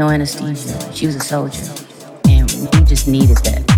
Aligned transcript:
no 0.00 0.08
anesthesia. 0.08 0.94
She 0.94 1.04
was 1.04 1.16
a 1.16 1.20
soldier, 1.20 1.62
and 2.24 2.50
we 2.50 2.84
just 2.86 3.06
needed 3.06 3.36
that. 3.44 3.69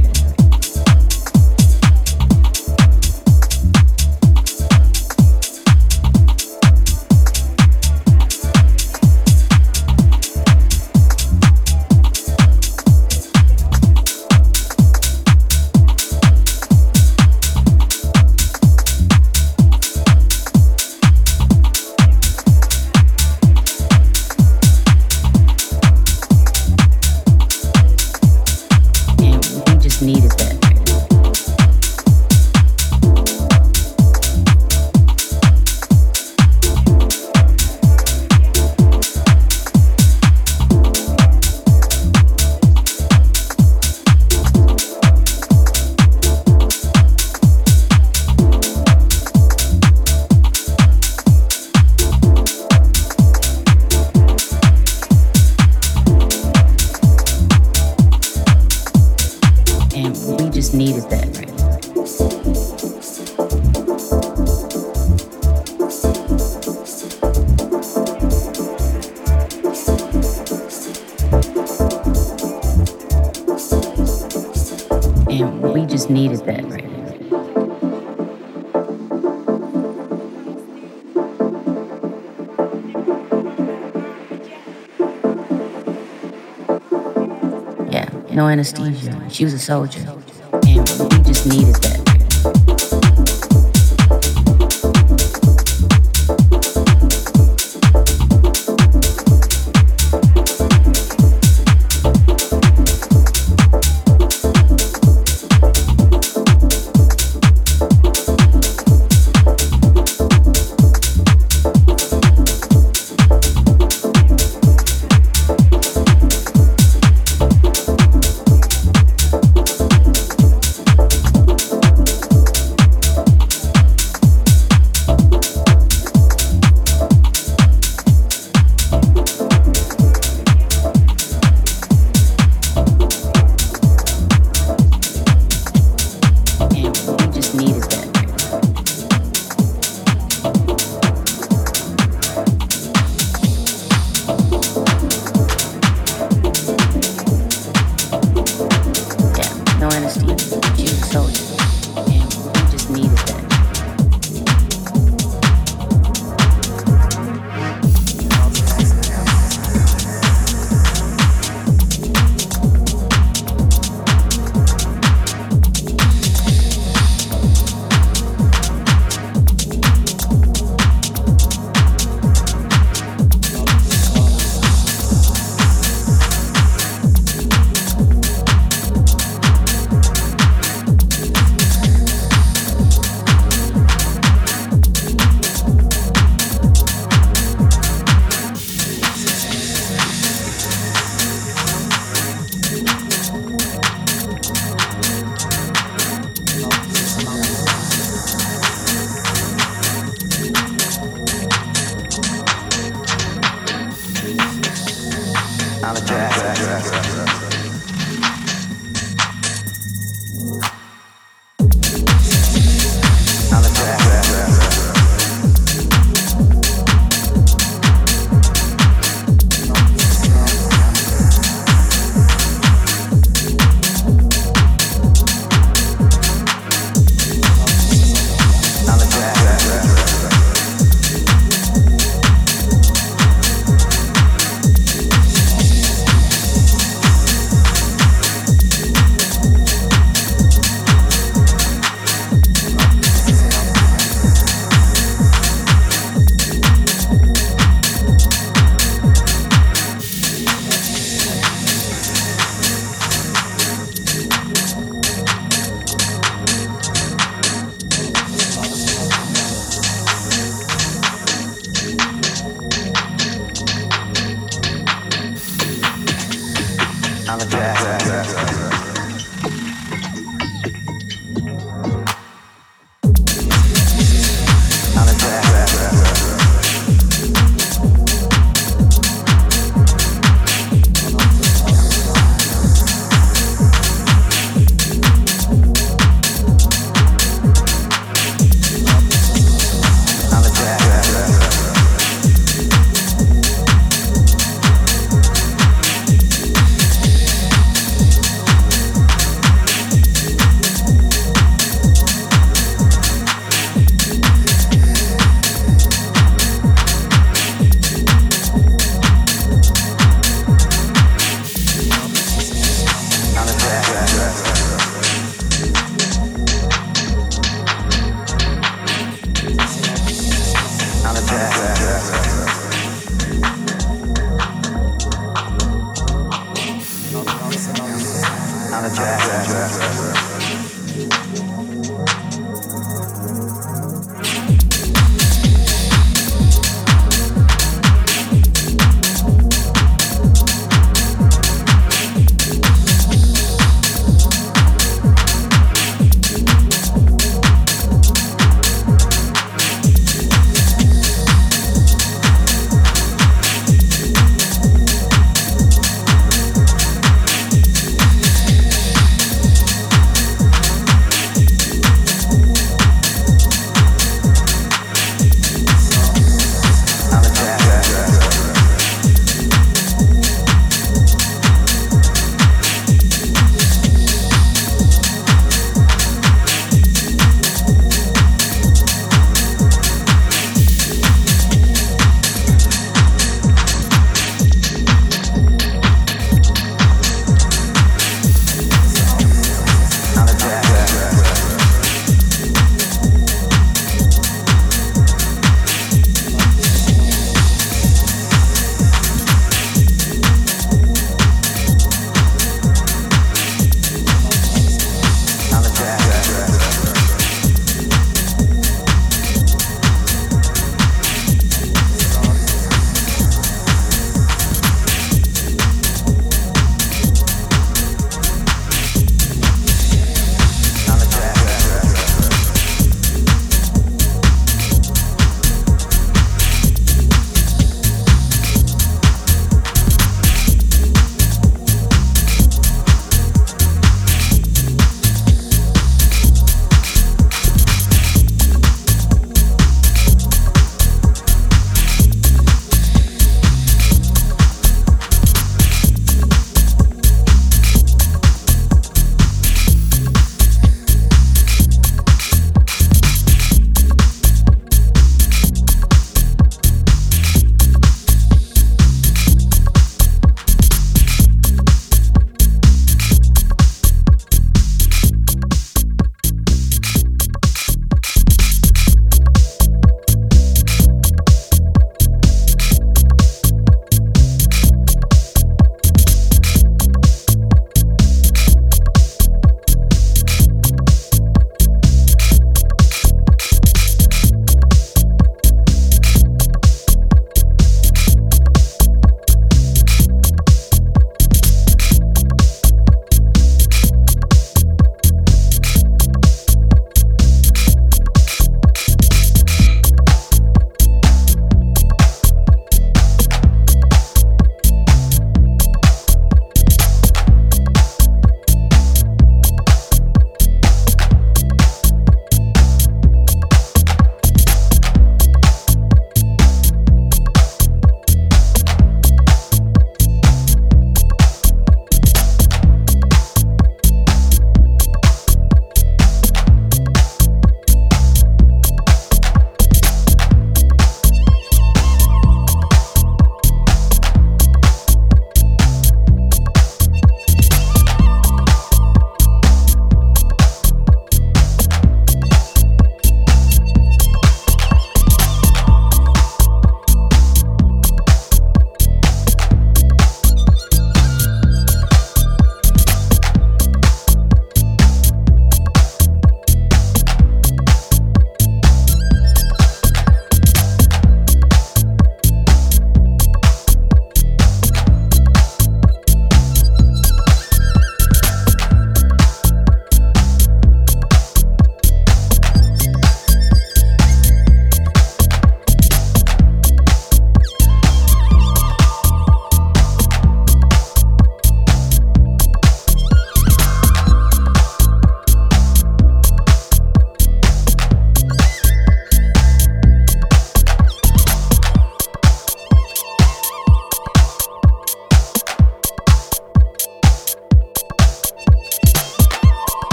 Anesthesia. 88.52 89.28
She 89.30 89.44
was 89.44 89.54
a 89.54 89.58
soldier, 89.58 90.21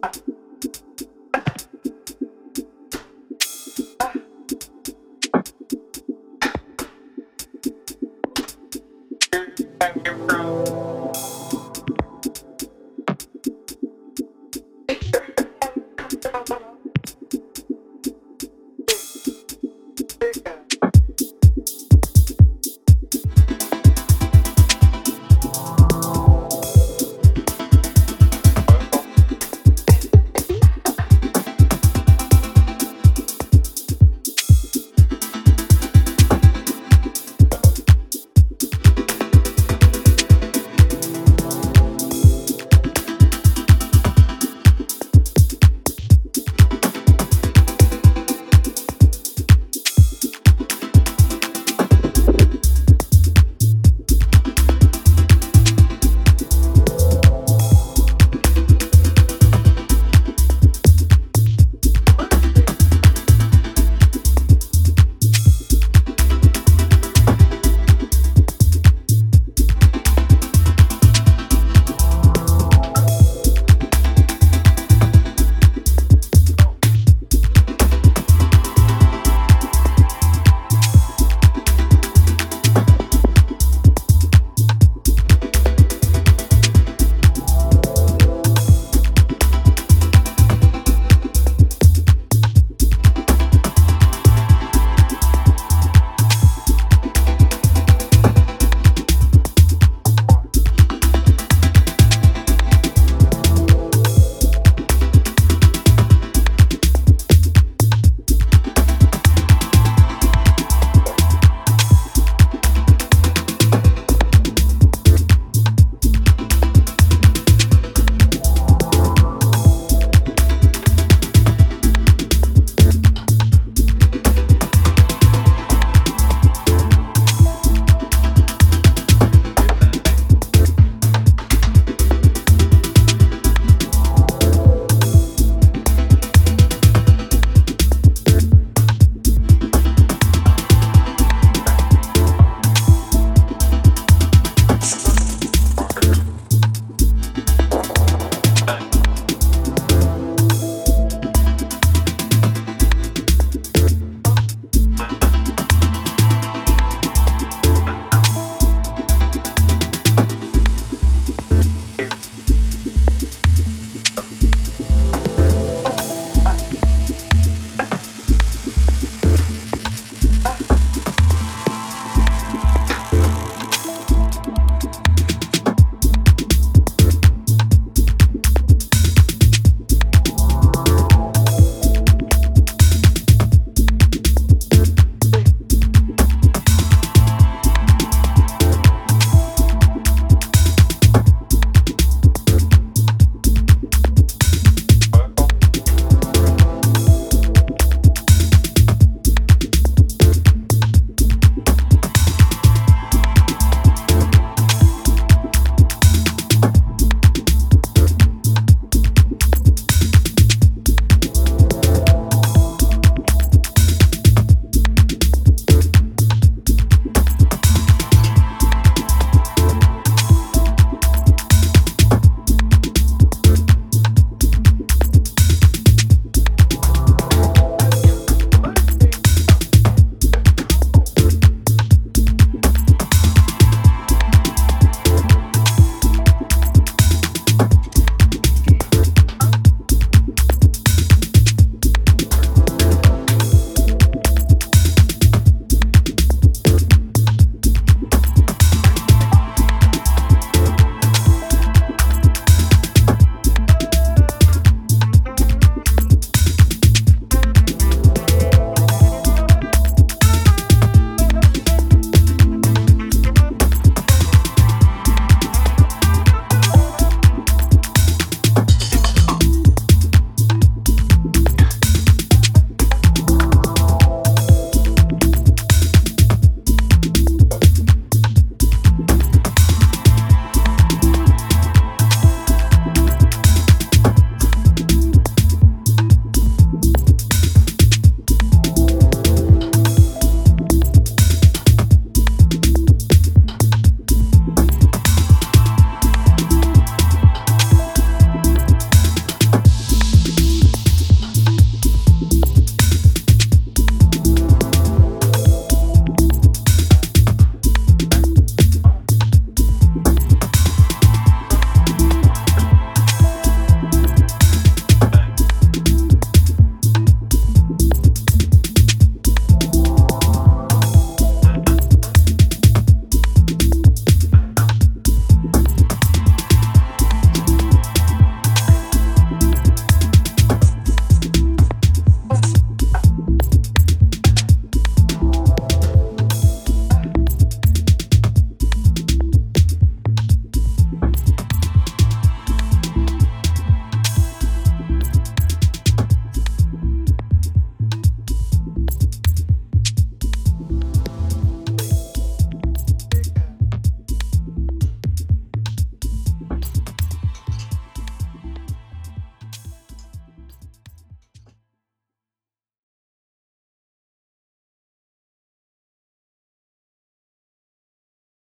Ah. 0.00 0.31